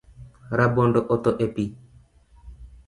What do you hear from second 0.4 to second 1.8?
Rabondo otho e pi.